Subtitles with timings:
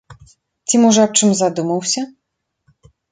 [0.67, 2.01] Ці, можа, аб чым задумаўся?